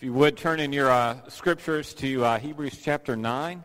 [0.00, 3.62] If you would turn in your uh, scriptures to uh, Hebrews chapter 9,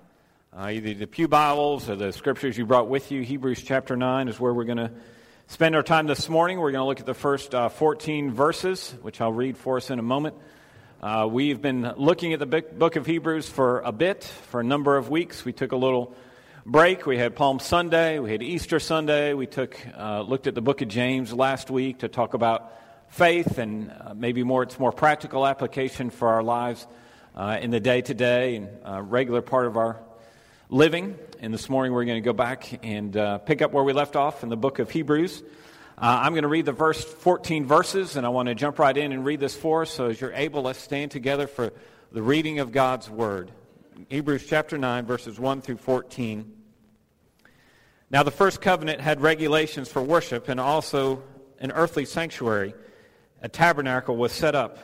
[0.52, 4.28] uh, either the Pew Bibles or the scriptures you brought with you, Hebrews chapter 9
[4.28, 4.92] is where we're going to
[5.48, 6.60] spend our time this morning.
[6.60, 9.90] We're going to look at the first uh, 14 verses, which I'll read for us
[9.90, 10.36] in a moment.
[11.02, 14.98] Uh, we've been looking at the book of Hebrews for a bit, for a number
[14.98, 15.46] of weeks.
[15.46, 16.18] We took a little
[16.66, 17.06] break.
[17.06, 19.34] We had Palm Sunday, we had Easter Sunday.
[19.34, 22.74] We took uh, looked at the book of James last week to talk about
[23.16, 26.86] faith and uh, maybe more its more practical application for our lives
[27.34, 29.98] uh, in the day to day and uh, regular part of our
[30.70, 31.18] living.
[31.40, 34.18] And this morning we're going to go back and uh, pick up where we left
[34.18, 35.44] off in the book of Hebrews.
[35.98, 38.98] Uh, I'm going to read the first 14 verses, and I want to jump right
[38.98, 39.92] in and read this for us.
[39.92, 41.72] So as you're able, let's stand together for
[42.12, 43.50] the reading of God's Word.
[44.10, 46.52] Hebrews chapter 9, verses 1 through 14.
[48.12, 51.24] Now, the first covenant had regulations for worship and also
[51.62, 52.74] an earthly sanctuary
[53.46, 54.80] a tabernacle was set up.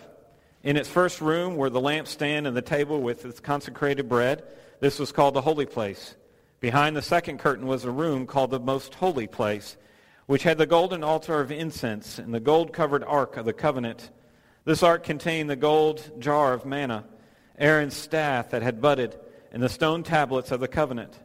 [0.61, 4.43] In its first room were the lampstand and the table with its consecrated bread.
[4.79, 6.15] This was called the holy place.
[6.59, 9.77] Behind the second curtain was a room called the most holy place,
[10.27, 14.11] which had the golden altar of incense and the gold-covered ark of the covenant.
[14.63, 17.05] This ark contained the gold jar of manna,
[17.57, 19.19] Aaron's staff that had budded,
[19.51, 21.17] and the stone tablets of the covenant.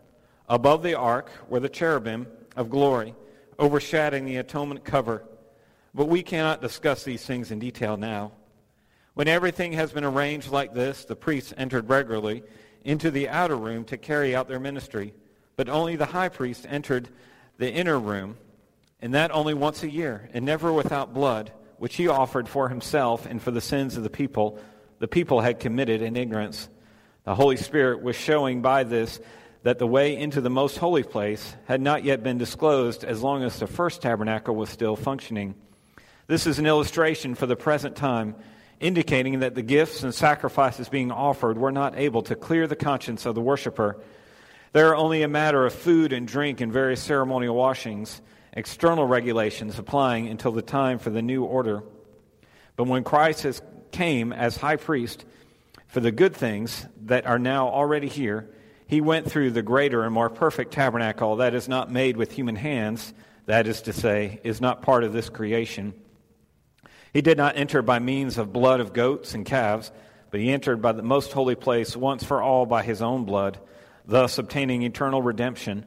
[0.49, 3.15] Above the ark were the cherubim of glory,
[3.59, 5.23] overshadowing the atonement cover.
[5.97, 8.33] But we cannot discuss these things in detail now.
[9.15, 12.43] When everything has been arranged like this, the priests entered regularly
[12.85, 15.15] into the outer room to carry out their ministry.
[15.57, 17.09] But only the high priest entered
[17.57, 18.37] the inner room,
[19.01, 23.25] and that only once a year, and never without blood, which he offered for himself
[23.25, 24.59] and for the sins of the people
[24.99, 26.69] the people had committed in ignorance.
[27.25, 29.19] The Holy Spirit was showing by this
[29.63, 33.43] that the way into the most holy place had not yet been disclosed as long
[33.43, 35.55] as the first tabernacle was still functioning.
[36.29, 38.35] This is an illustration for the present time,
[38.81, 43.27] indicating that the gifts and sacrifices being offered were not able to clear the conscience
[43.27, 43.97] of the worshiper.
[44.73, 48.21] They are only a matter of food and drink and various ceremonial washings,
[48.53, 51.85] external regulations applying until the time for the new order.
[52.75, 53.63] But when Christ has
[53.93, 55.25] came as high priest
[55.87, 58.51] for the good things that are now already here,
[58.89, 62.57] he went through the greater and more perfect tabernacle that is not made with human
[62.57, 63.15] hands,
[63.47, 65.95] that is to say, is not part of this creation.
[67.17, 69.91] He did not enter by means of blood of goats and calves,
[70.31, 73.59] but he entered by the most holy place once for all by his own blood,
[74.05, 75.87] thus obtaining eternal redemption.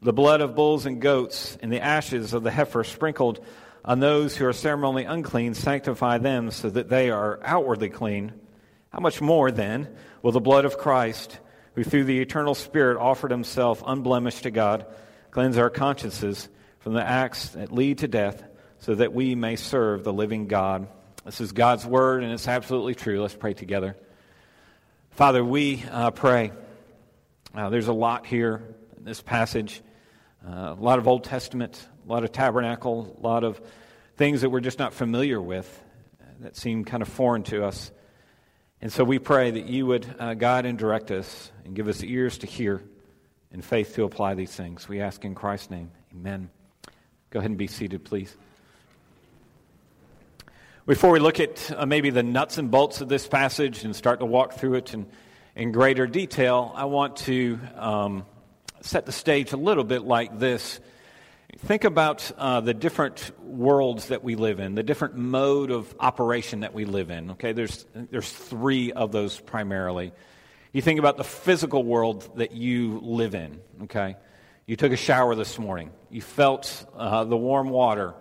[0.00, 3.44] The blood of bulls and goats and the ashes of the heifer sprinkled
[3.84, 8.32] on those who are ceremonially unclean sanctify them so that they are outwardly clean.
[8.88, 11.40] How much more, then, will the blood of Christ,
[11.74, 14.86] who through the eternal Spirit offered himself unblemished to God,
[15.30, 16.48] cleanse our consciences
[16.78, 18.44] from the acts that lead to death?
[18.80, 20.88] So that we may serve the living God.
[21.24, 23.22] This is God's word, and it's absolutely true.
[23.22, 23.96] Let's pray together.
[25.10, 26.52] Father, we uh, pray.
[27.54, 28.62] Uh, there's a lot here
[28.96, 29.82] in this passage
[30.46, 33.60] uh, a lot of Old Testament, a lot of tabernacle, a lot of
[34.16, 35.82] things that we're just not familiar with
[36.40, 37.90] that seem kind of foreign to us.
[38.80, 42.02] And so we pray that you would uh, guide and direct us and give us
[42.02, 42.82] ears to hear
[43.52, 44.88] and faith to apply these things.
[44.88, 45.90] We ask in Christ's name.
[46.14, 46.48] Amen.
[47.28, 48.34] Go ahead and be seated, please.
[50.90, 54.18] Before we look at uh, maybe the nuts and bolts of this passage and start
[54.18, 55.06] to walk through it in,
[55.54, 58.26] in greater detail, I want to um,
[58.80, 60.80] set the stage a little bit like this.
[61.58, 66.60] Think about uh, the different worlds that we live in, the different mode of operation
[66.60, 67.30] that we live in.
[67.30, 70.12] Okay, there's, there's three of those primarily.
[70.72, 73.60] You think about the physical world that you live in.
[73.84, 74.16] Okay,
[74.66, 78.12] you took a shower this morning, you felt uh, the warm water.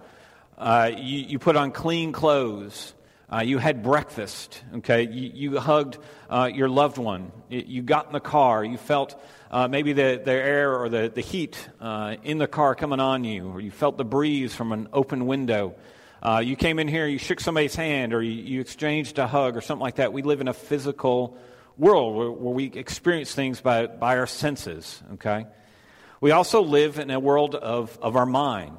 [0.60, 2.94] Uh, you, you, put on clean clothes.
[3.32, 4.62] Uh, you had breakfast.
[4.76, 5.98] Okay, you, you hugged
[6.30, 7.32] uh, your loved one.
[7.48, 8.66] You got in the car.
[8.66, 9.18] You felt
[9.52, 13.24] uh, maybe the, the air or the, the heat uh, in the car coming on
[13.24, 15.76] you, or you felt the breeze from an open window.
[16.22, 19.56] Uh, you came in here, you shook somebody's hand, or you, you, exchanged a hug,
[19.56, 20.12] or something like that.
[20.12, 21.38] We live in a physical
[21.78, 25.02] world where, where we experience things by, by our senses.
[25.14, 25.46] Okay,
[26.20, 28.78] we also live in a world of, of our mind.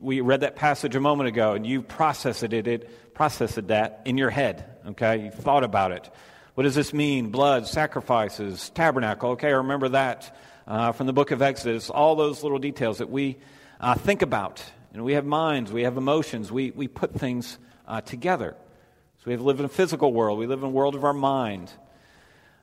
[0.00, 4.16] We read that passage a moment ago, and you processed it, it processed that in
[4.16, 4.64] your head.
[4.86, 6.08] Okay, you thought about it.
[6.54, 7.30] What does this mean?
[7.30, 9.32] Blood, sacrifices, tabernacle.
[9.32, 10.34] Okay, I remember that
[10.66, 11.90] uh, from the book of Exodus.
[11.90, 13.36] All those little details that we
[13.78, 14.64] uh, think about.
[14.94, 18.56] And we have minds, we have emotions, we, we put things uh, together.
[19.18, 21.72] So we live in a physical world, we live in a world of our mind.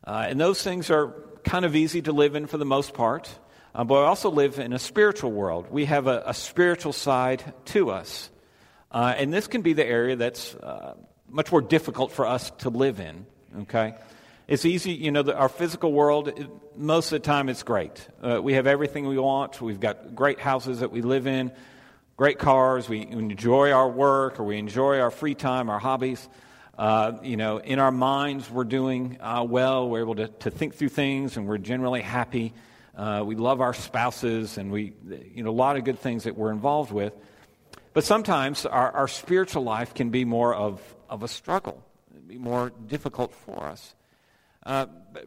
[0.03, 1.13] Uh, and those things are
[1.44, 3.29] kind of easy to live in for the most part.
[3.73, 5.68] Uh, but we also live in a spiritual world.
[5.71, 8.29] We have a, a spiritual side to us.
[8.91, 10.95] Uh, and this can be the area that's uh,
[11.29, 13.25] much more difficult for us to live in,
[13.62, 13.95] okay?
[14.47, 18.06] It's easy, you know, the, our physical world, it, most of the time it's great.
[18.21, 19.62] Uh, we have everything we want.
[19.62, 21.53] We've got great houses that we live in,
[22.17, 22.89] great cars.
[22.89, 26.27] We enjoy our work or we enjoy our free time, our hobbies.
[26.77, 29.88] Uh, you know, in our minds, we're doing uh, well.
[29.88, 32.53] We're able to, to think through things and we're generally happy.
[33.01, 34.94] Uh, we love our spouses and we,
[35.33, 37.13] you know, a lot of good things that we're involved with.
[37.94, 41.83] But sometimes our, our spiritual life can be more of, of a struggle,
[42.27, 43.95] be more difficult for us.
[44.63, 44.86] Uh,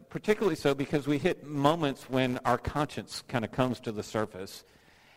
[0.09, 4.63] particularly so because we hit moments when our conscience kind of comes to the surface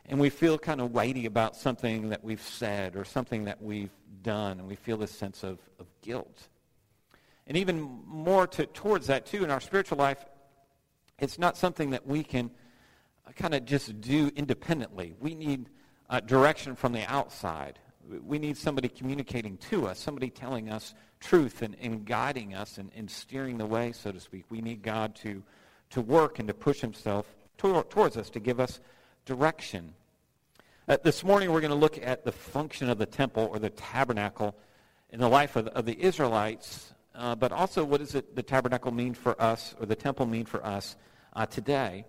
[0.06, 3.94] and we feel kind of weighty about something that we've said or something that we've
[4.24, 6.48] done, and we feel this sense of, of guilt.
[7.46, 10.24] And even more to, towards that, too, in our spiritual life,
[11.18, 12.50] it's not something that we can
[13.26, 15.14] uh, kind of just do independently.
[15.20, 15.68] We need
[16.10, 17.78] uh, direction from the outside.
[18.24, 22.90] We need somebody communicating to us, somebody telling us truth and, and guiding us and,
[22.96, 24.44] and, steering the way, so to speak.
[24.48, 25.42] We need God to,
[25.90, 27.26] to work and to push himself
[27.58, 28.80] to, towards us, to give us
[29.26, 29.92] direction.
[30.88, 33.68] Uh, this morning we're going to look at the function of the temple or the
[33.68, 34.54] tabernacle
[35.10, 38.92] in the life of of the Israelites, uh, but also what does it, the tabernacle
[38.92, 40.96] mean for us or the temple mean for us
[41.34, 42.04] uh, today.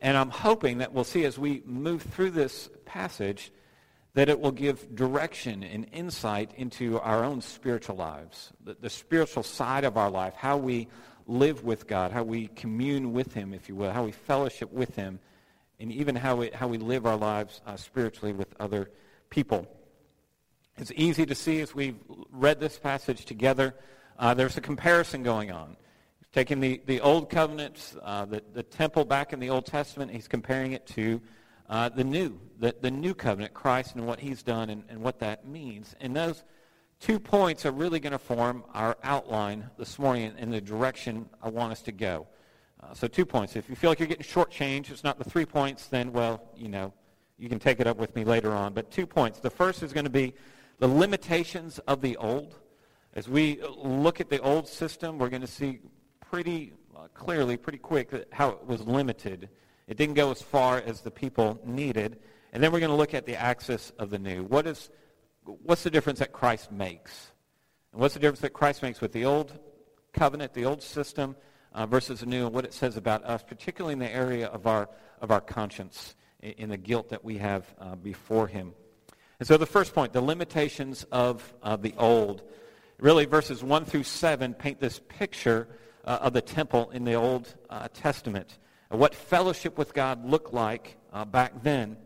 [0.00, 3.52] And I'm hoping that we'll see as we move through this passage
[4.14, 9.42] that it will give direction and insight into our own spiritual lives, the, the spiritual
[9.42, 10.88] side of our life, how we
[11.26, 14.94] live with God, how we commune with him, if you will, how we fellowship with
[14.96, 15.18] him
[15.78, 18.90] and even how we, how we live our lives uh, spiritually with other
[19.30, 19.66] people.
[20.76, 21.98] It's easy to see as we've
[22.30, 23.74] read this passage together,
[24.18, 25.76] uh, there's a comparison going on.
[26.18, 30.10] He's taking the, the Old Covenant, uh, the, the temple back in the Old Testament,
[30.10, 31.20] he's comparing it to
[31.68, 35.18] uh, the new, the, the new covenant, Christ and what he's done and, and what
[35.20, 35.94] that means.
[36.00, 36.44] And those
[37.00, 41.48] two points are really going to form our outline this morning in the direction I
[41.48, 42.26] want us to go.
[42.82, 43.56] Uh, so two points.
[43.56, 46.68] If you feel like you're getting shortchanged, it's not the three points, then, well, you
[46.68, 46.92] know,
[47.38, 48.72] you can take it up with me later on.
[48.74, 49.40] But two points.
[49.40, 50.34] The first is going to be
[50.78, 52.56] the limitations of the old.
[53.14, 55.80] As we look at the old system, we're going to see
[56.30, 59.50] pretty uh, clearly, pretty quick, how it was limited.
[59.86, 62.20] It didn't go as far as the people needed.
[62.54, 64.44] And then we're going to look at the access of the new.
[64.44, 64.88] What is,
[65.44, 67.32] what's the difference that Christ makes?
[67.92, 69.58] And what's the difference that Christ makes with the old
[70.14, 71.36] covenant, the old system,
[71.74, 74.66] uh, versus the new and what it says about us, particularly in the area of
[74.66, 74.88] our,
[75.20, 78.72] of our conscience, in, in the guilt that we have uh, before him.
[79.38, 82.42] And so the first point, the limitations of uh, the old.
[83.02, 85.66] Really, verses 1 through 7 paint this picture
[86.04, 88.58] uh, of the temple in the Old uh, Testament,
[88.90, 91.96] what fellowship with God looked like uh, back then.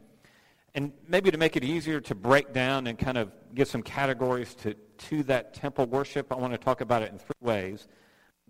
[0.75, 4.55] And maybe to make it easier to break down and kind of give some categories
[4.63, 7.89] to, to that temple worship, I want to talk about it in three ways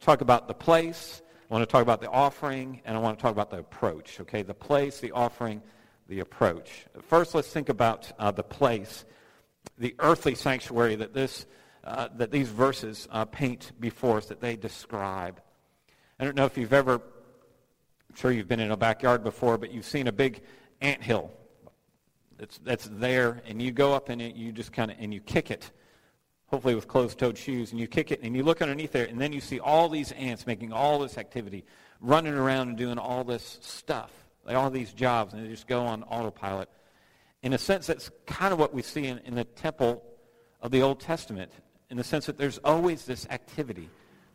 [0.01, 3.23] talk about the place, I want to talk about the offering, and I want to
[3.23, 4.21] talk about the approach.
[4.21, 5.63] Okay, the place, the offering,
[6.09, 6.87] the approach.
[7.09, 9.05] First, let's think about uh, the place,
[9.79, 11.47] the earthly sanctuary that this
[11.87, 15.41] uh, that these verses uh, paint before us, that they describe.
[16.19, 19.73] I don't know if you've ever, I'm sure you've been in a backyard before, but
[19.73, 20.43] you've seen a big
[20.81, 21.31] ant hill
[22.37, 25.21] that's, that's there, and you go up in it, you just kind of, and you
[25.21, 25.71] kick it
[26.49, 29.33] hopefully with closed-toed shoes, and you kick it, and you look underneath there, and then
[29.33, 31.65] you see all these ants making all this activity,
[32.01, 34.13] running around and doing all this stuff,
[34.45, 36.69] like all these jobs, and they just go on autopilot.
[37.43, 40.05] In a sense, that's kind of what we see in, in the temple
[40.63, 41.51] of the Old Testament,
[41.91, 43.89] in the sense that there's always this activity.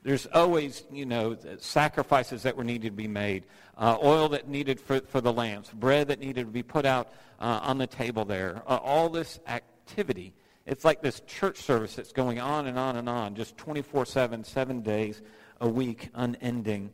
[0.03, 3.45] There's always, you know, sacrifices that were needed to be made,
[3.77, 7.09] uh, oil that needed for, for the lamps, bread that needed to be put out
[7.39, 10.33] uh, on the table there, uh, all this activity
[10.65, 14.81] it's like this church service that's going on and on and on, just 24-7, seven
[14.81, 15.21] days
[15.59, 16.91] a week, unending.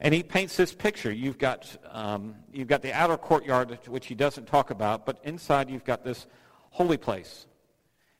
[0.00, 1.12] And he paints this picture.
[1.12, 5.70] You've got, um, you've got the outer courtyard, which he doesn't talk about, but inside
[5.70, 6.26] you've got this
[6.70, 7.46] holy place.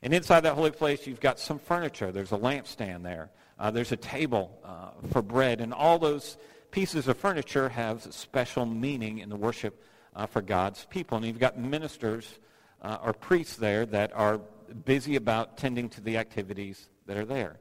[0.07, 2.13] And inside that holy place, you've got some furniture.
[2.13, 3.29] There's a lampstand there.
[3.59, 5.61] Uh, there's a table uh, for bread.
[5.61, 6.37] And all those
[6.71, 9.83] pieces of furniture have special meaning in the worship
[10.15, 11.17] uh, for God's people.
[11.17, 12.39] And you've got ministers
[12.83, 14.39] uh, or priests there that are
[14.85, 17.59] busy about tending to the activities that are there.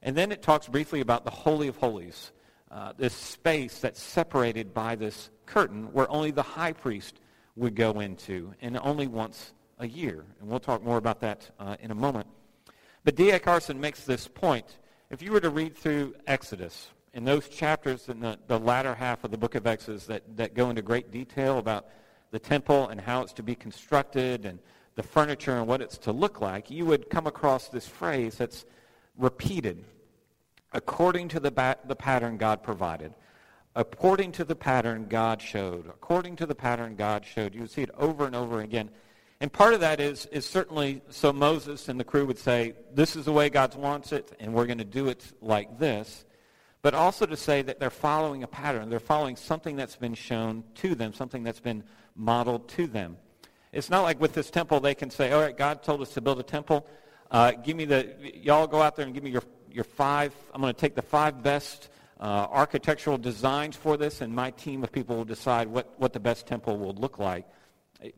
[0.00, 2.30] And then it talks briefly about the Holy of Holies,
[2.70, 7.18] uh, this space that's separated by this curtain where only the high priest
[7.56, 10.24] would go into, and only once a year.
[10.40, 12.28] And we'll talk more about that uh, in a moment.
[13.02, 13.40] But D.A.
[13.40, 14.78] Carson makes this point.
[15.10, 19.24] If you were to read through Exodus, in those chapters in the, the latter half
[19.24, 21.86] of the book of Exodus that, that go into great detail about
[22.30, 24.60] the temple and how it's to be constructed and
[24.94, 28.64] the furniture and what it's to look like, you would come across this phrase that's
[29.16, 29.84] repeated
[30.72, 33.12] according to the, ba- the pattern God provided.
[33.74, 35.86] According to the pattern God showed.
[35.86, 37.54] According to the pattern God showed.
[37.54, 38.90] You see it over and over again.
[39.40, 43.16] And part of that is, is certainly so Moses and the crew would say, this
[43.16, 46.26] is the way God wants it, and we're going to do it like this.
[46.82, 48.90] But also to say that they're following a pattern.
[48.90, 53.16] They're following something that's been shown to them, something that's been modeled to them.
[53.72, 56.20] It's not like with this temple they can say, all right, God told us to
[56.20, 56.86] build a temple.
[57.30, 60.60] Uh, give me the, y'all go out there and give me your, your five, I'm
[60.60, 64.92] going to take the five best uh, architectural designs for this, and my team of
[64.92, 67.46] people will decide what, what the best temple will look like.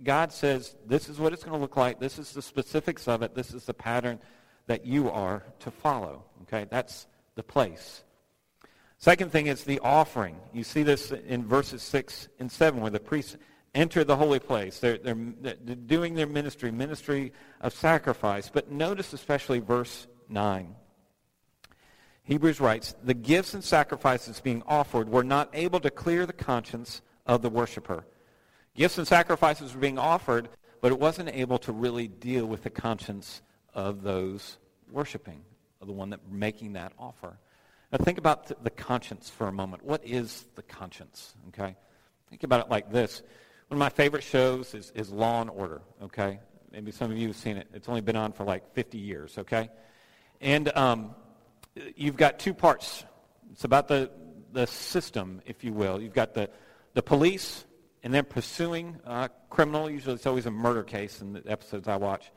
[0.03, 1.99] God says, this is what it's going to look like.
[1.99, 3.35] This is the specifics of it.
[3.35, 4.21] This is the pattern
[4.67, 6.25] that you are to follow.
[6.43, 8.05] Okay, that's the place.
[8.99, 10.37] Second thing is the offering.
[10.53, 13.37] You see this in verses 6 and 7 where the priests
[13.75, 14.79] enter the holy place.
[14.79, 18.51] They're, they're, they're doing their ministry, ministry of sacrifice.
[18.53, 20.77] But notice especially verse 9.
[22.25, 27.03] Hebrews writes, the gifts and sacrifices being offered were not able to clear the conscience
[27.27, 28.05] of the worshiper.
[28.75, 30.49] Gifts and sacrifices were being offered,
[30.81, 33.43] but it wasn't able to really deal with the conscience
[33.75, 34.57] of those
[34.91, 35.43] worshiping,
[35.81, 37.39] of the one that making that offer.
[37.91, 39.85] Now think about the conscience for a moment.
[39.85, 41.35] What is the conscience?
[41.49, 41.77] Okay,
[42.31, 43.21] think about it like this.
[43.69, 45.83] One of my favorite shows is, is Law and Order.
[46.05, 47.69] Okay, maybe some of you have seen it.
[47.75, 49.37] It's only been on for like 50 years.
[49.37, 49.69] Okay,
[50.41, 51.15] and um,
[51.95, 53.05] you've got two parts.
[53.51, 54.11] It's about the
[54.53, 56.01] the system, if you will.
[56.01, 56.49] You've got the
[56.95, 57.67] the police
[58.03, 59.91] and then pursuing a criminal.
[59.91, 62.31] Usually it's always a murder case in the episodes I watch.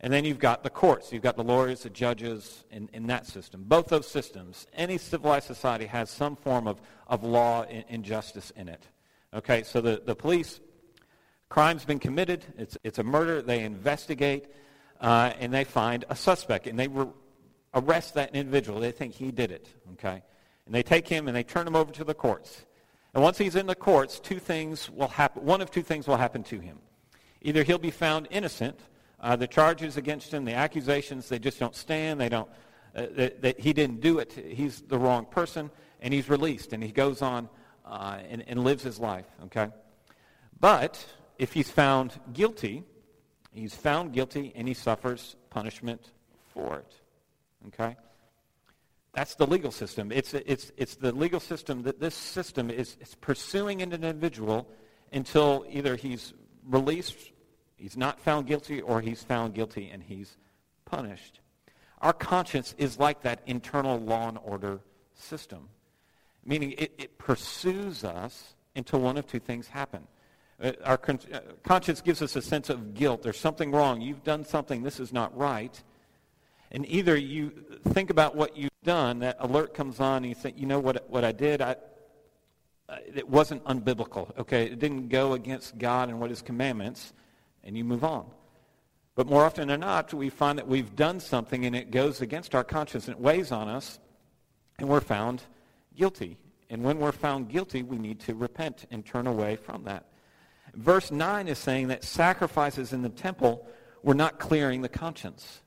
[0.00, 1.12] And then you've got the courts.
[1.12, 3.62] You've got the lawyers, the judges in, in that system.
[3.64, 8.50] Both those systems, any civilized society has some form of, of law and, and justice
[8.56, 8.82] in it.
[9.32, 10.60] Okay, so the, the police,
[11.48, 12.44] crime's been committed.
[12.58, 13.42] It's, it's a murder.
[13.42, 14.46] They investigate,
[15.00, 16.66] uh, and they find a suspect.
[16.66, 17.06] And they re-
[17.72, 18.80] arrest that individual.
[18.80, 19.68] They think he did it.
[19.92, 20.22] Okay?
[20.66, 22.64] And they take him and they turn him over to the courts.
[23.14, 25.44] And once he's in the courts, two things will happen.
[25.44, 26.78] One of two things will happen to him.
[27.42, 28.78] Either he'll be found innocent.
[29.20, 32.20] Uh, the charges against him, the accusations, they just don't stand.
[32.20, 32.48] They don't.
[32.94, 34.32] Uh, that, that, he didn't do it.
[34.32, 37.48] He's the wrong person, and he's released, and he goes on
[37.84, 39.26] uh, and, and lives his life.
[39.44, 39.68] Okay.
[40.58, 41.04] But
[41.38, 42.84] if he's found guilty,
[43.52, 46.10] he's found guilty, and he suffers punishment
[46.52, 46.94] for it.
[47.68, 47.96] Okay.
[49.12, 50.10] That's the legal system.
[50.10, 54.66] It's, it's, it's the legal system that this system is, is pursuing an individual
[55.12, 56.32] until either he's
[56.66, 57.32] released,
[57.76, 60.38] he's not found guilty, or he's found guilty and he's
[60.86, 61.40] punished.
[62.00, 64.80] Our conscience is like that internal law and order
[65.14, 65.68] system,
[66.44, 70.06] meaning it, it pursues us until one of two things happen.
[70.60, 73.22] Uh, our con- uh, conscience gives us a sense of guilt.
[73.22, 74.00] There's something wrong.
[74.00, 74.82] You've done something.
[74.82, 75.82] This is not right.
[76.72, 77.52] And either you
[77.90, 81.08] think about what you've done, that alert comes on, and you think, you know what,
[81.08, 81.60] what I did?
[81.60, 81.76] I,
[83.14, 84.36] it wasn't unbiblical.
[84.38, 87.12] Okay, it didn't go against God and what His commandments,
[87.62, 88.26] and you move on.
[89.14, 92.54] But more often than not, we find that we've done something and it goes against
[92.54, 93.98] our conscience and it weighs on us,
[94.78, 95.42] and we're found
[95.94, 96.38] guilty.
[96.70, 100.06] And when we're found guilty, we need to repent and turn away from that.
[100.74, 103.66] Verse 9 is saying that sacrifices in the temple
[104.02, 105.60] were not clearing the conscience.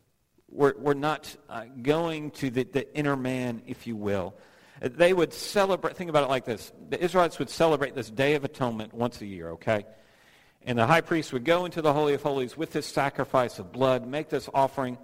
[0.56, 4.34] We're, we're not uh, going to the, the inner man, if you will.
[4.82, 6.72] They would celebrate, think about it like this.
[6.90, 9.86] The Israelites would celebrate this Day of Atonement once a year, okay?
[10.64, 13.72] And the high priest would go into the Holy of Holies with this sacrifice of
[13.72, 14.98] blood, make this offering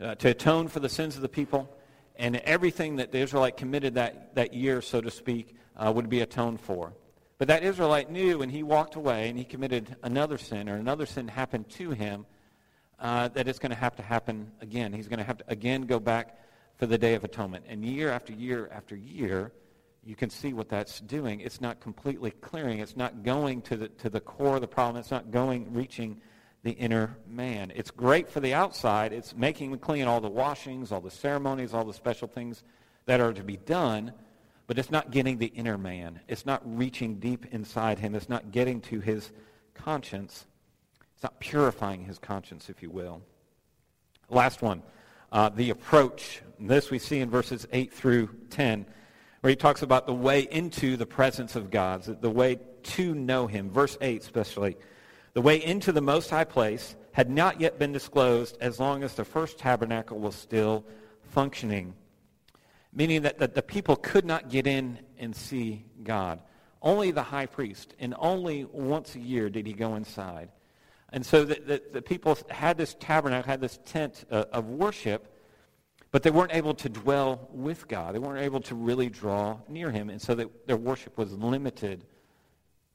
[0.00, 1.74] uh, to atone for the sins of the people,
[2.16, 6.20] and everything that the Israelite committed that, that year, so to speak, uh, would be
[6.20, 6.94] atoned for.
[7.38, 11.06] But that Israelite knew when he walked away and he committed another sin or another
[11.06, 12.26] sin happened to him,
[13.00, 14.92] uh, that it's going to have to happen again.
[14.92, 16.38] He's going to have to again go back
[16.76, 17.64] for the Day of Atonement.
[17.68, 19.52] And year after year after year,
[20.04, 21.40] you can see what that's doing.
[21.40, 22.78] It's not completely clearing.
[22.78, 24.98] It's not going to the, to the core of the problem.
[24.98, 26.20] It's not going, reaching
[26.62, 27.72] the inner man.
[27.74, 29.12] It's great for the outside.
[29.12, 32.64] It's making clean all the washings, all the ceremonies, all the special things
[33.06, 34.12] that are to be done,
[34.66, 36.20] but it's not getting the inner man.
[36.28, 38.14] It's not reaching deep inside him.
[38.14, 39.32] It's not getting to his
[39.74, 40.46] conscience.
[41.20, 43.20] It's not purifying his conscience, if you will.
[44.30, 44.82] Last one,
[45.30, 46.40] uh, the approach.
[46.58, 48.86] This we see in verses 8 through 10,
[49.42, 52.58] where he talks about the way into the presence of God, the way
[52.94, 53.68] to know him.
[53.68, 54.78] Verse 8 especially.
[55.34, 59.12] The way into the Most High Place had not yet been disclosed as long as
[59.12, 60.86] the first tabernacle was still
[61.20, 61.92] functioning,
[62.94, 66.40] meaning that, that the people could not get in and see God.
[66.80, 70.48] Only the high priest, and only once a year did he go inside.
[71.12, 75.26] And so the, the, the people had this tabernacle, had this tent uh, of worship,
[76.10, 78.14] But they weren't able to dwell with God.
[78.14, 80.10] They weren't able to really draw near him.
[80.10, 82.04] And so that their worship was limited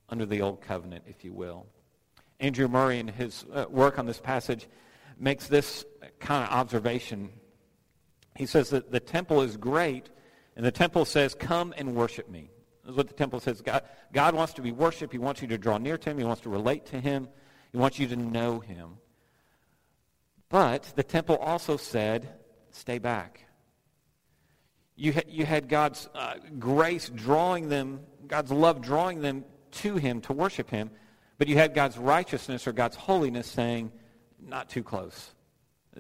[0.10, 1.66] under the old covenant, if you will.
[2.42, 4.68] Andrew Murray, in his uh, work on this passage,
[5.18, 5.86] makes this
[6.20, 7.30] kind of observation.
[8.36, 10.10] He says that the temple is great,
[10.58, 12.50] and the temple says, come and worship me.
[12.84, 13.62] That's what the temple says.
[13.62, 15.14] God, God wants to be worshiped.
[15.14, 16.18] He wants you to draw near to him.
[16.18, 17.30] He wants to relate to him.
[17.75, 19.00] He wants you to know him.
[20.48, 22.25] But the temple also said,
[22.72, 23.48] stay back.
[24.96, 30.22] You had, you had God's uh, grace drawing them, God's love drawing them to him
[30.22, 30.89] to worship him,
[31.38, 33.91] but you had God's righteousness or God's holiness saying,
[34.39, 35.32] not too close.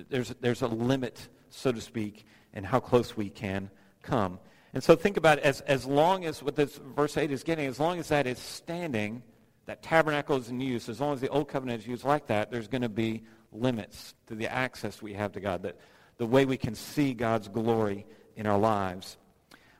[0.09, 3.69] There's, there's a limit, so to speak, in how close we can
[4.01, 4.39] come.
[4.73, 7.65] And so think about it as, as long as what this verse 8 is getting,
[7.67, 9.23] as long as that is standing,
[9.65, 12.51] that tabernacle is in use, as long as the old covenant is used like that,
[12.51, 15.77] there's going to be limits to the access we have to God, that
[16.17, 18.05] the way we can see God's glory
[18.35, 19.17] in our lives.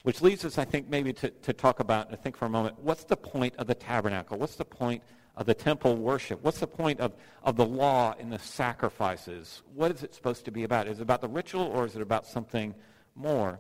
[0.04, 2.80] Which leads us, I think, maybe to, to talk about, and think for a moment,
[2.80, 4.38] what's the point of the tabernacle?
[4.38, 5.02] What's the point
[5.36, 6.44] of the temple worship?
[6.44, 7.14] What's the point of,
[7.44, 9.62] of the law and the sacrifices?
[9.74, 10.88] What is it supposed to be about?
[10.88, 12.74] Is it about the ritual or is it about something
[13.16, 13.60] more?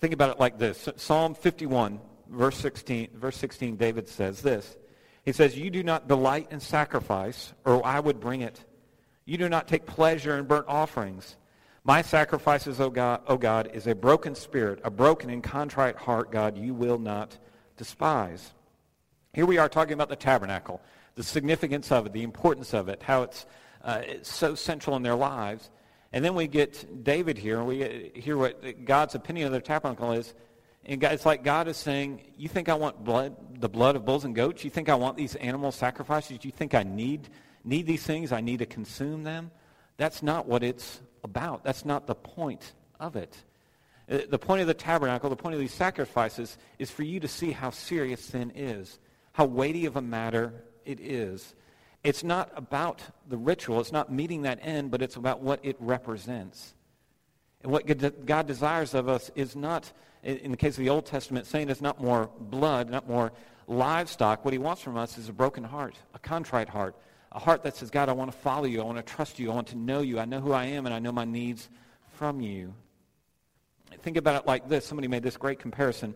[0.00, 0.88] Think about it like this.
[0.96, 4.76] Psalm 51, verse 16, verse 16, David says this.
[5.24, 8.64] He says, You do not delight in sacrifice, or I would bring it.
[9.24, 11.36] You do not take pleasure in burnt offerings.
[11.84, 16.30] My sacrifices, O God, o God, is a broken spirit, a broken and contrite heart,
[16.30, 17.36] God, you will not
[17.76, 18.52] despise.
[19.32, 20.80] Here we are talking about the tabernacle,
[21.14, 23.46] the significance of it, the importance of it, how it's,
[23.82, 25.70] uh, it's so central in their lives.
[26.12, 30.12] And then we get David here, and we hear what God's opinion of the tabernacle
[30.12, 30.34] is.
[30.84, 34.24] And it's like God is saying, you think I want blood, the blood of bulls
[34.24, 34.64] and goats?
[34.64, 36.38] You think I want these animal sacrifices?
[36.42, 37.28] You think I need,
[37.64, 38.32] need these things?
[38.32, 39.50] I need to consume them?
[39.96, 41.62] That's not what it's about.
[41.62, 43.36] That's not the point of it.
[44.10, 47.28] Uh, the point of the tabernacle, the point of these sacrifices, is for you to
[47.28, 48.98] see how serious sin is,
[49.32, 51.54] how weighty of a matter it is.
[52.02, 53.78] It's not about the ritual.
[53.78, 56.74] It's not meeting that end, but it's about what it represents.
[57.62, 59.92] And what God desires of us is not,
[60.22, 63.32] in the case of the Old Testament, saying it's not more blood, not more
[63.66, 64.44] livestock.
[64.44, 66.96] What he wants from us is a broken heart, a contrite heart,
[67.32, 68.80] a heart that says, God, I want to follow you.
[68.80, 69.50] I want to trust you.
[69.50, 70.18] I want to know you.
[70.18, 71.68] I know who I am, and I know my needs
[72.12, 72.74] from you.
[74.02, 74.86] Think about it like this.
[74.86, 76.14] Somebody made this great comparison.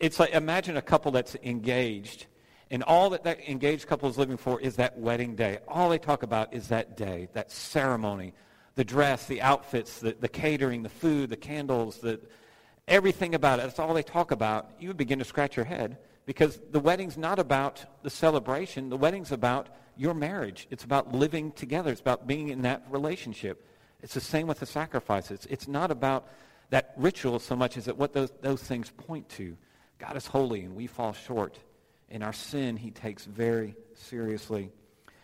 [0.00, 2.26] It's like imagine a couple that's engaged,
[2.70, 5.58] and all that that engaged couple is living for is that wedding day.
[5.68, 8.34] All they talk about is that day, that ceremony,
[8.74, 12.20] the dress, the outfits, the, the catering, the food, the candles, the,
[12.88, 13.62] everything about it.
[13.62, 14.70] That's all they talk about.
[14.78, 18.88] You would begin to scratch your head because the wedding's not about the celebration.
[18.90, 20.66] The wedding's about your marriage.
[20.70, 21.90] It's about living together.
[21.90, 23.66] It's about being in that relationship.
[24.02, 25.46] It's the same with the sacrifices.
[25.48, 26.28] It's not about
[26.70, 29.56] that ritual so much as what those, those things point to.
[29.98, 31.58] God is holy and we fall short.
[32.10, 34.70] And our sin he takes very seriously.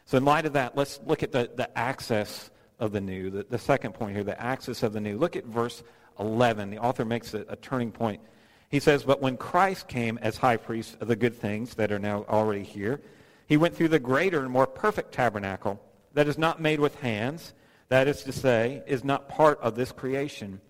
[0.06, 3.30] So in light of that, let's look at the, the access of the new.
[3.30, 5.18] The, the second point here, the access of the new.
[5.18, 5.82] Look at verse
[6.20, 6.70] 11.
[6.70, 8.20] The author makes a, a turning point.
[8.68, 11.98] He says, But when Christ came as high priest of the good things that are
[11.98, 13.00] now already here,
[13.46, 15.80] he went through the greater and more perfect tabernacle
[16.14, 17.52] that is not made with hands,
[17.88, 20.60] that is to say, is not part of this creation.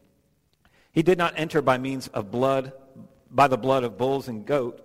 [0.92, 2.72] He did not enter by means of blood,
[3.30, 4.80] by the blood of bulls and goat,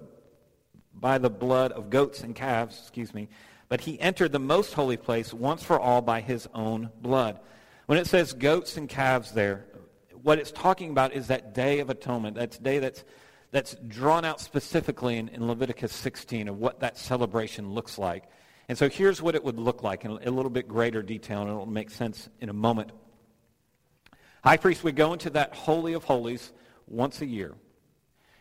[0.94, 3.28] by the blood of goats and calves, excuse me,
[3.70, 7.40] but he entered the most holy place once for all by his own blood.
[7.86, 9.66] When it says goats and calves there,
[10.26, 13.04] what it's talking about is that day of atonement, that day that's
[13.52, 18.24] that's drawn out specifically in, in Leviticus 16 of what that celebration looks like.
[18.68, 21.50] And so here's what it would look like in a little bit greater detail, and
[21.52, 22.92] it'll make sense in a moment.
[24.44, 26.52] High priest would go into that Holy of Holies
[26.88, 27.54] once a year.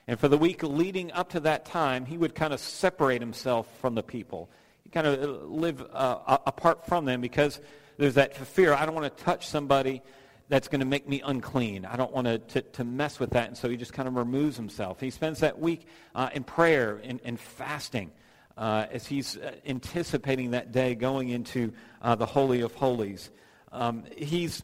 [0.08, 3.68] And for the week leading up to that time, he would kind of separate himself
[3.82, 4.48] from the people.
[4.84, 7.60] He kind of live uh, apart from them because
[7.98, 8.72] there's that fear.
[8.72, 10.00] I don't want to touch somebody
[10.48, 11.84] that's going to make me unclean.
[11.84, 13.48] I don't want to, to, mess with that.
[13.48, 15.00] And so he just kind of removes himself.
[15.00, 18.12] He spends that week uh, in prayer and, and fasting
[18.56, 23.30] uh, as he's uh, anticipating that day going into uh, the Holy of Holies.
[23.72, 24.62] Um, he's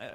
[0.00, 0.06] uh,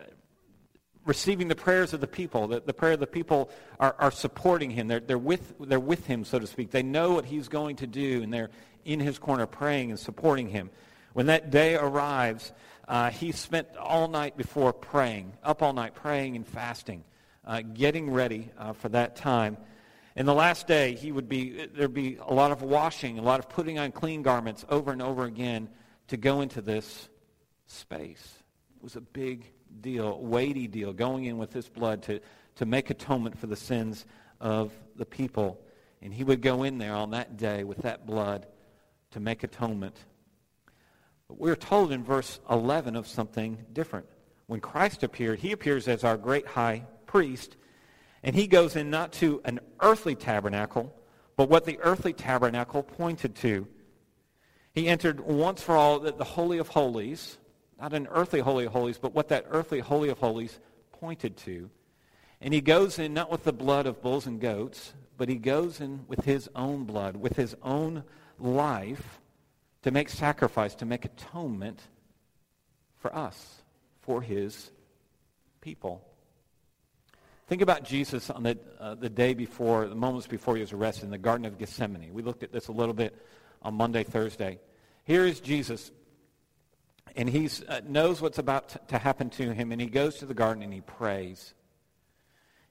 [1.06, 2.48] receiving the prayers of the people.
[2.48, 4.88] The, the prayer of the people are, are supporting him.
[4.88, 6.72] They're, they're, with, they're with him, so to speak.
[6.72, 8.50] They know what he's going to do, and they're
[8.84, 10.70] in his corner praying and supporting him.
[11.18, 12.54] When that day arrives,
[12.88, 17.04] uh, he spent all night before praying, up all night praying and fasting,
[17.44, 19.58] uh, getting ready uh, for that time.
[20.16, 23.40] And the last day, he would be, there'd be a lot of washing, a lot
[23.40, 25.70] of putting on clean garments over and over again
[26.10, 27.10] to go into this
[27.66, 28.36] space.
[28.76, 29.52] It was a big
[29.82, 32.20] deal, weighty deal, going in with his blood to,
[32.58, 34.06] to make atonement for the sins
[34.40, 35.60] of the people.
[36.04, 38.46] And he would go in there on that day with that blood
[39.14, 39.98] to make atonement.
[41.28, 44.06] But we're told in verse 11 of something different.
[44.48, 47.58] When Christ appeared, he appears as our great high priest,
[48.24, 50.94] and he goes in not to an earthly tabernacle,
[51.36, 53.68] but what the earthly tabernacle pointed to.
[54.74, 57.38] He entered once for all the Holy of Holies,
[57.80, 60.60] not an earthly Holy of Holies, but what that earthly Holy of Holies
[60.94, 61.70] pointed to.
[62.40, 65.82] And he goes in not with the blood of bulls and goats, but he goes
[65.82, 68.04] in with his own blood, with his own
[68.40, 69.20] life
[69.88, 71.80] to make sacrifice, to make atonement
[72.98, 73.64] for us,
[74.02, 74.70] for his
[75.62, 76.06] people.
[77.48, 81.06] Think about Jesus on the, uh, the day before, the moments before he was arrested
[81.06, 82.14] in the Garden of Gethsemane.
[82.14, 83.16] We looked at this a little bit
[83.62, 84.60] on Monday, Thursday.
[85.06, 85.90] Here is Jesus,
[87.16, 90.26] and he uh, knows what's about to, to happen to him, and he goes to
[90.26, 91.54] the garden and he prays.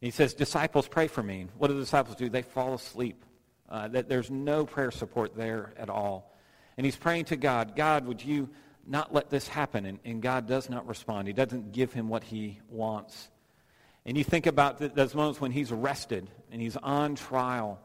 [0.03, 1.47] He says, disciples, pray for me.
[1.57, 2.29] What do the disciples do?
[2.29, 3.25] They fall asleep.
[3.71, 6.36] Uh, that there's no prayer support there at all.
[6.77, 8.49] And he's praying to God, God, would you
[8.87, 9.87] not let this happen?
[9.87, 11.27] And, and God does not respond.
[11.27, 13.29] He doesn't give him what he wants.
[14.05, 17.81] And you think about those moments when he's arrested and he's on trial.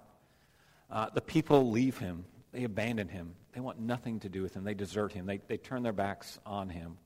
[0.89, 2.25] Uh, the people leave him.
[2.51, 3.33] They abandon him.
[3.53, 4.63] They want nothing to do with him.
[4.63, 5.25] They desert him.
[5.25, 6.97] They, they turn their backs on him.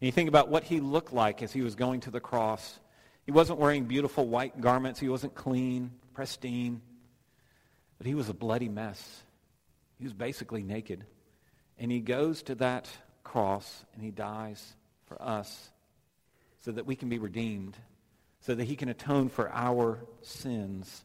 [0.00, 2.78] And you think about what he looked like as he was going to the cross.
[3.24, 4.98] He wasn't wearing beautiful white garments.
[4.98, 6.80] He wasn't clean, pristine.
[7.98, 9.22] But he was a bloody mess.
[9.98, 11.04] He was basically naked.
[11.78, 12.88] And he goes to that
[13.24, 14.74] cross and he dies
[15.06, 15.70] for us
[16.64, 17.76] so that we can be redeemed,
[18.40, 21.04] so that he can atone for our sins,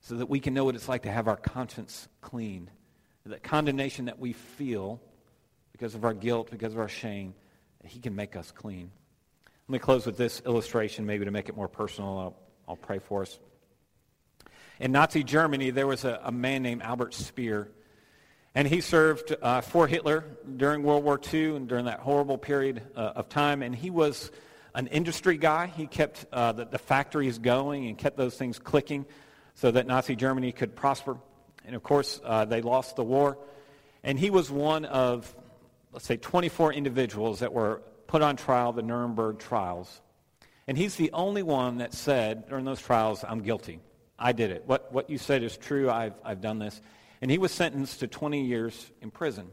[0.00, 2.70] so that we can know what it's like to have our conscience cleaned.
[3.26, 5.02] That condemnation that we feel
[5.72, 7.34] because of our guilt, because of our shame,
[7.84, 8.90] he can make us clean.
[9.68, 12.18] Let me close with this illustration, maybe to make it more personal.
[12.18, 13.38] I'll, I'll pray for us.
[14.80, 17.68] In Nazi Germany, there was a, a man named Albert Speer,
[18.54, 20.24] and he served uh, for Hitler
[20.56, 23.62] during World War II and during that horrible period uh, of time.
[23.62, 24.30] And he was
[24.74, 25.66] an industry guy.
[25.66, 29.04] He kept uh, the, the factories going and kept those things clicking
[29.54, 31.18] so that Nazi Germany could prosper.
[31.64, 33.36] And of course, uh, they lost the war.
[34.04, 35.34] And he was one of,
[35.92, 40.00] let's say, 24 individuals that were put on trial, the Nuremberg trials.
[40.68, 43.80] And he's the only one that said during those trials, I'm guilty.
[44.18, 44.64] I did it.
[44.66, 45.90] What, what you said is true.
[45.90, 46.80] I've, I've done this.
[47.20, 49.48] And he was sentenced to 20 years in prison.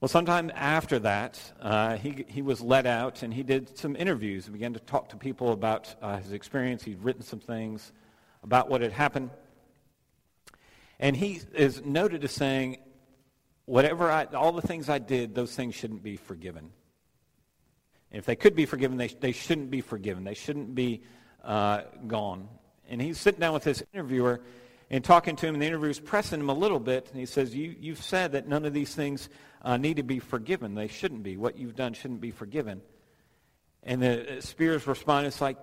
[0.00, 4.46] Well, sometime after that, uh, he, he was let out and he did some interviews
[4.46, 6.82] and began to talk to people about uh, his experience.
[6.82, 7.92] He'd written some things
[8.42, 9.30] about what had happened.
[10.98, 12.78] And he is noted as saying,
[13.64, 16.70] whatever I, all the things I did, those things shouldn't be forgiven.
[18.10, 20.24] If they could be forgiven, they, they shouldn't be forgiven.
[20.24, 21.02] They shouldn't be
[21.42, 22.48] uh, gone.
[22.92, 24.42] And he's sitting down with his interviewer
[24.90, 27.08] and talking to him, and the interviewer's pressing him a little bit.
[27.10, 29.30] And he says, you, You've said that none of these things
[29.62, 30.74] uh, need to be forgiven.
[30.74, 31.38] They shouldn't be.
[31.38, 32.82] What you've done shouldn't be forgiven.
[33.82, 35.56] And the uh, Spears responds, It's like,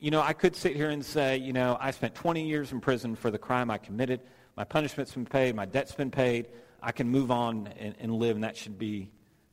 [0.00, 2.80] you know, I could sit here and say, you know, I spent 20 years in
[2.80, 4.20] prison for the crime I committed.
[4.56, 5.54] My punishment's been paid.
[5.54, 6.48] My debt's been paid.
[6.82, 9.10] I can move on and, and live, and that should be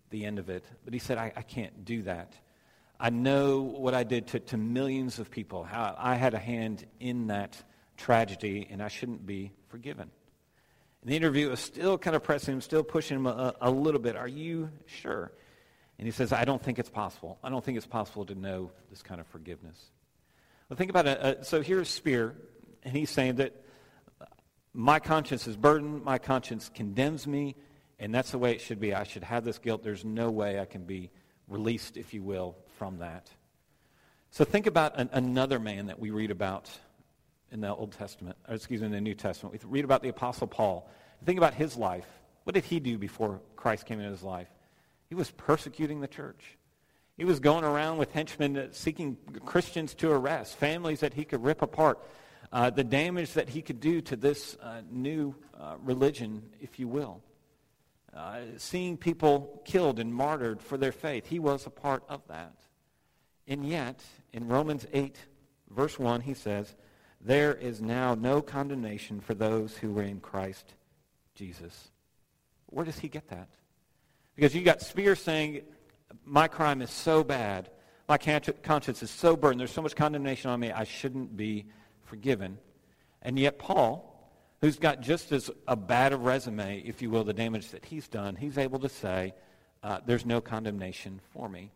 [0.10, 0.66] the end of it.
[0.84, 2.34] But he said, I, I can't do that.
[3.00, 6.86] I know what I did to, to millions of people, how I had a hand
[7.00, 7.62] in that
[7.98, 10.10] tragedy, and I shouldn't be forgiven.
[11.02, 14.00] And the interview is still kind of pressing him, still pushing him a, a little
[14.00, 14.16] bit.
[14.16, 15.32] Are you sure?
[15.98, 17.38] And he says, I don't think it's possible.
[17.44, 19.92] I don't think it's possible to know this kind of forgiveness.
[20.70, 21.20] Well, think about it.
[21.20, 22.36] Uh, so here's Speer,
[22.84, 23.54] and he's saying that
[24.74, 27.56] my conscience is burdened, my conscience condemns me,
[28.00, 28.94] and that's the way it should be.
[28.94, 29.84] I should have this guilt.
[29.84, 31.12] There's no way I can be
[31.48, 33.30] released, if you will, from that.
[34.32, 36.70] So think about an, another man that we read about
[37.52, 39.64] in the Old Testament, or excuse me, in the New Testament.
[39.64, 40.90] We read about the Apostle Paul.
[41.26, 42.08] Think about his life.
[42.44, 44.50] What did he do before Christ came into his life?
[45.10, 46.58] He was persecuting the church.
[47.18, 51.62] He was going around with henchmen seeking Christians to arrest, families that he could rip
[51.62, 52.00] apart,
[52.52, 56.88] uh, the damage that he could do to this uh, new uh, religion, if you
[56.88, 57.22] will
[58.16, 61.26] uh, seeing people killed and martyred for their faith.
[61.28, 62.56] He was a part of that.
[63.48, 64.02] And yet,
[64.34, 65.18] in Romans 8,
[65.70, 66.76] verse 1, he says,
[67.22, 70.74] There is now no condemnation for those who are in Christ
[71.36, 71.92] Jesus.
[72.68, 73.50] Where does he get that?
[74.36, 75.62] Because you got Speer saying,
[76.26, 77.70] My crime is so bad.
[78.08, 79.60] My conscience is so burdened.
[79.60, 80.72] There's so much condemnation on me.
[80.72, 81.66] I shouldn't be
[82.04, 82.60] forgiven.
[83.22, 84.16] And yet, Paul,
[84.62, 88.08] who's got just as a bad a resume, if you will, the damage that he's
[88.08, 89.34] done, he's able to say,
[89.84, 91.72] uh, there's no condemnation for me.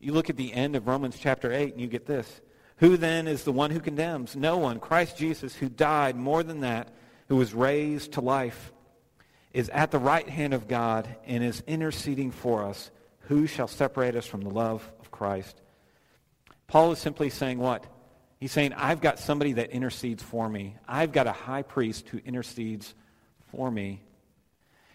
[0.00, 2.40] You look at the end of Romans chapter 8 and you get this.
[2.78, 4.34] Who then is the one who condemns?
[4.34, 4.80] No one.
[4.80, 6.88] Christ Jesus, who died more than that,
[7.28, 8.72] who was raised to life,
[9.52, 12.90] is at the right hand of God and is interceding for us.
[13.24, 15.60] Who shall separate us from the love of Christ?
[16.66, 17.84] Paul is simply saying what?
[18.38, 20.76] He's saying, I've got somebody that intercedes for me.
[20.88, 22.94] I've got a high priest who intercedes
[23.50, 24.02] for me.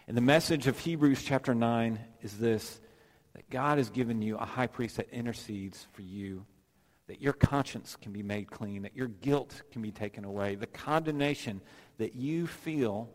[0.08, 2.80] And the message of Hebrews chapter 9 is this,
[3.36, 6.46] that God has given you a high priest that intercedes for you
[7.06, 10.54] that your conscience can be made clean, that your guilt can be taken away.
[10.54, 11.60] The condemnation
[11.98, 13.10] that you feel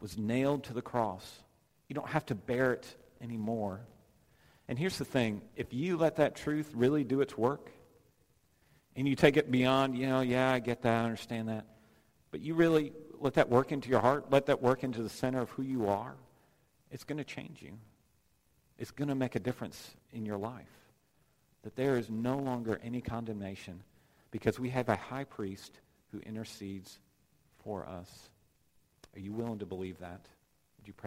[0.00, 1.40] was nailed to the cross.
[1.86, 3.82] You don't have to bear it anymore.
[4.68, 5.42] And here's the thing.
[5.54, 7.70] If you let that truth really do its work,
[8.96, 11.66] and you take it beyond, you know, yeah, I get that, I understand that,
[12.30, 15.40] but you really let that work into your heart, let that work into the center
[15.42, 16.16] of who you are,
[16.90, 17.74] it's going to change you.
[18.78, 20.66] It's going to make a difference in your life
[21.62, 23.82] that there is no longer any condemnation
[24.30, 25.72] because we have a high priest
[26.12, 26.98] who intercedes
[27.64, 28.28] for us.
[29.14, 30.20] Are you willing to believe that?
[30.78, 31.04] Would you pray?